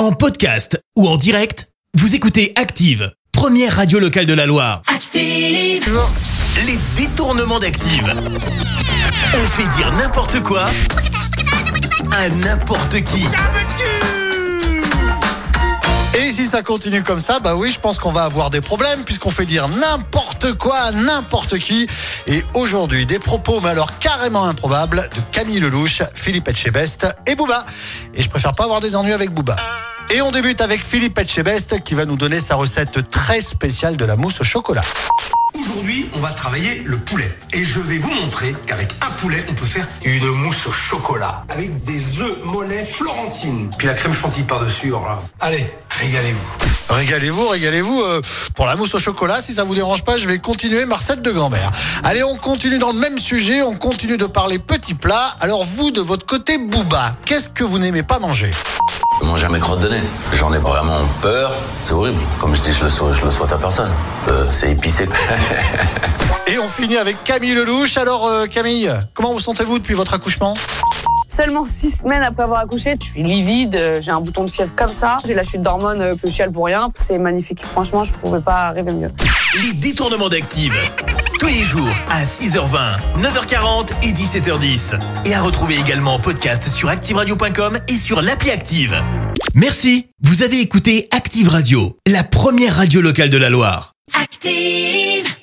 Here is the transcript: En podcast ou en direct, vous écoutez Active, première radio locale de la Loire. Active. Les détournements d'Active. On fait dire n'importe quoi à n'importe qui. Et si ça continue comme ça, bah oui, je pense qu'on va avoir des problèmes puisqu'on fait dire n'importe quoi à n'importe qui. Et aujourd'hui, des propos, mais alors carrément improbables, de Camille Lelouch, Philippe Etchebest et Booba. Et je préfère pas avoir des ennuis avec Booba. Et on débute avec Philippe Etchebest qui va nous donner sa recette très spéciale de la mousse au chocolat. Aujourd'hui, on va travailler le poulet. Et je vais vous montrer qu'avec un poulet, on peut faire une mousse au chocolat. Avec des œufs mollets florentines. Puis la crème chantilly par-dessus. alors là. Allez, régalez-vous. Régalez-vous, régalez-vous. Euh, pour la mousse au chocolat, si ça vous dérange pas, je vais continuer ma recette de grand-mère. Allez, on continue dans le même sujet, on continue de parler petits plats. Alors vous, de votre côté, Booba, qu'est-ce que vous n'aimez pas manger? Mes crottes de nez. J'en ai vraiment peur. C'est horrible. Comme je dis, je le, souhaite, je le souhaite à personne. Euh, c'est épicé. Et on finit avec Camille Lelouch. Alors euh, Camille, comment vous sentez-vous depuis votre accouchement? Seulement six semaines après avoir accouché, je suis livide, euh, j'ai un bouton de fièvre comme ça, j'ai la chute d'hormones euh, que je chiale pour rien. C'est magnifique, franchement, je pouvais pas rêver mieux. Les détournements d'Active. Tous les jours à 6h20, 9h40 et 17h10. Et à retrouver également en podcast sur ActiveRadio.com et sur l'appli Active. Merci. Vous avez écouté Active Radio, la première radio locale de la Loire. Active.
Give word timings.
En 0.00 0.12
podcast 0.12 0.82
ou 0.96 1.06
en 1.06 1.18
direct, 1.18 1.68
vous 1.92 2.14
écoutez 2.14 2.54
Active, 2.56 3.12
première 3.32 3.76
radio 3.76 3.98
locale 3.98 4.24
de 4.24 4.32
la 4.32 4.46
Loire. 4.46 4.80
Active. 4.86 6.00
Les 6.64 6.78
détournements 6.96 7.58
d'Active. 7.58 8.10
On 9.34 9.46
fait 9.46 9.66
dire 9.76 9.92
n'importe 9.92 10.40
quoi 10.40 10.70
à 12.12 12.30
n'importe 12.30 13.04
qui. 13.04 13.26
Et 16.18 16.32
si 16.32 16.46
ça 16.46 16.62
continue 16.62 17.02
comme 17.02 17.20
ça, 17.20 17.38
bah 17.38 17.54
oui, 17.54 17.70
je 17.70 17.78
pense 17.78 17.98
qu'on 17.98 18.10
va 18.10 18.24
avoir 18.24 18.48
des 18.48 18.62
problèmes 18.62 19.04
puisqu'on 19.04 19.30
fait 19.30 19.44
dire 19.44 19.68
n'importe 19.68 20.54
quoi 20.54 20.76
à 20.78 20.92
n'importe 20.92 21.58
qui. 21.58 21.86
Et 22.26 22.42
aujourd'hui, 22.54 23.04
des 23.04 23.18
propos, 23.18 23.60
mais 23.60 23.68
alors 23.68 23.98
carrément 23.98 24.46
improbables, 24.46 25.10
de 25.14 25.20
Camille 25.30 25.60
Lelouch, 25.60 26.00
Philippe 26.14 26.48
Etchebest 26.48 27.06
et 27.26 27.34
Booba. 27.34 27.66
Et 28.14 28.22
je 28.22 28.30
préfère 28.30 28.54
pas 28.54 28.64
avoir 28.64 28.80
des 28.80 28.96
ennuis 28.96 29.12
avec 29.12 29.30
Booba. 29.30 29.56
Et 30.12 30.22
on 30.22 30.32
débute 30.32 30.60
avec 30.60 30.84
Philippe 30.84 31.18
Etchebest 31.18 31.84
qui 31.84 31.94
va 31.94 32.04
nous 32.04 32.16
donner 32.16 32.40
sa 32.40 32.56
recette 32.56 33.08
très 33.10 33.40
spéciale 33.40 33.96
de 33.96 34.04
la 34.04 34.16
mousse 34.16 34.40
au 34.40 34.44
chocolat. 34.44 34.82
Aujourd'hui, 35.54 36.10
on 36.14 36.18
va 36.18 36.30
travailler 36.30 36.82
le 36.84 36.96
poulet. 36.96 37.30
Et 37.52 37.62
je 37.62 37.78
vais 37.78 37.98
vous 37.98 38.10
montrer 38.10 38.52
qu'avec 38.66 38.92
un 39.02 39.10
poulet, 39.12 39.44
on 39.48 39.54
peut 39.54 39.64
faire 39.64 39.86
une 40.04 40.26
mousse 40.26 40.66
au 40.66 40.72
chocolat. 40.72 41.44
Avec 41.48 41.84
des 41.84 42.20
œufs 42.20 42.38
mollets 42.44 42.84
florentines. 42.84 43.70
Puis 43.78 43.86
la 43.86 43.94
crème 43.94 44.12
chantilly 44.12 44.44
par-dessus. 44.44 44.88
alors 44.88 45.06
là. 45.06 45.18
Allez, 45.38 45.64
régalez-vous. 45.90 46.94
Régalez-vous, 46.94 47.48
régalez-vous. 47.48 48.00
Euh, 48.00 48.20
pour 48.56 48.66
la 48.66 48.74
mousse 48.74 48.94
au 48.96 48.98
chocolat, 48.98 49.40
si 49.40 49.54
ça 49.54 49.62
vous 49.62 49.76
dérange 49.76 50.02
pas, 50.02 50.16
je 50.16 50.26
vais 50.26 50.38
continuer 50.38 50.86
ma 50.86 50.96
recette 50.96 51.22
de 51.22 51.30
grand-mère. 51.30 51.70
Allez, 52.02 52.24
on 52.24 52.34
continue 52.34 52.78
dans 52.78 52.90
le 52.90 52.98
même 52.98 53.18
sujet, 53.18 53.62
on 53.62 53.76
continue 53.76 54.16
de 54.16 54.26
parler 54.26 54.58
petits 54.58 54.94
plats. 54.94 55.36
Alors 55.40 55.64
vous, 55.64 55.92
de 55.92 56.00
votre 56.00 56.26
côté, 56.26 56.58
Booba, 56.58 57.14
qu'est-ce 57.24 57.48
que 57.48 57.62
vous 57.62 57.78
n'aimez 57.78 58.02
pas 58.02 58.18
manger? 58.18 58.50
Mes 59.50 59.58
crottes 59.58 59.80
de 59.80 59.88
nez. 59.88 60.02
J'en 60.32 60.52
ai 60.52 60.58
vraiment 60.58 61.00
peur. 61.20 61.52
C'est 61.84 61.92
horrible. 61.92 62.20
Comme 62.38 62.54
je 62.54 62.60
dis, 62.62 62.72
je 62.72 62.84
le, 62.84 62.90
souhaite, 62.90 63.14
je 63.14 63.24
le 63.24 63.30
souhaite 63.30 63.52
à 63.52 63.58
personne. 63.58 63.90
Euh, 64.28 64.46
c'est 64.50 64.70
épicé. 64.70 65.08
Et 66.46 66.58
on 66.58 66.68
finit 66.68 66.96
avec 66.96 67.22
Camille 67.24 67.54
Lelouch. 67.54 67.96
Alors 67.96 68.26
euh, 68.26 68.46
Camille, 68.46 68.92
comment 69.14 69.32
vous 69.32 69.40
sentez-vous 69.40 69.78
depuis 69.78 69.94
votre 69.94 70.14
accouchement? 70.14 70.54
Seulement 71.40 71.64
six 71.64 72.00
semaines 72.00 72.22
après 72.22 72.42
avoir 72.42 72.60
accouché, 72.60 72.96
je 73.00 73.06
suis 73.12 73.22
livide, 73.22 73.74
euh, 73.74 73.98
j'ai 74.02 74.10
un 74.10 74.20
bouton 74.20 74.44
de 74.44 74.50
fièvre 74.50 74.74
comme 74.76 74.92
ça, 74.92 75.16
j'ai 75.26 75.32
la 75.32 75.42
chute 75.42 75.62
d'hormones 75.62 76.02
euh, 76.02 76.14
que 76.14 76.28
je 76.28 76.34
chiale 76.34 76.52
pour 76.52 76.66
rien. 76.66 76.88
C'est 76.94 77.16
magnifique, 77.16 77.64
franchement, 77.64 78.04
je 78.04 78.12
pouvais 78.12 78.42
pas 78.42 78.72
rêver 78.72 78.92
mieux. 78.92 79.10
Les 79.62 79.72
détournements 79.72 80.28
d'Active. 80.28 80.74
Tous 81.38 81.46
les 81.46 81.62
jours 81.62 81.88
à 82.10 82.24
6h20, 82.24 83.22
9h40 83.22 83.88
et 84.02 84.12
17h10. 84.12 85.00
Et 85.24 85.34
à 85.34 85.40
retrouver 85.40 85.78
également 85.78 86.16
en 86.16 86.18
podcast 86.18 86.68
sur 86.68 86.90
ActiveRadio.com 86.90 87.78
et 87.88 87.96
sur 87.96 88.20
l'appli 88.20 88.50
Active. 88.50 89.02
Merci. 89.54 90.10
Vous 90.22 90.42
avez 90.42 90.60
écouté 90.60 91.08
Active 91.10 91.48
Radio, 91.48 91.96
la 92.06 92.22
première 92.22 92.76
radio 92.76 93.00
locale 93.00 93.30
de 93.30 93.38
la 93.38 93.48
Loire. 93.48 93.94
Active. 94.12 95.39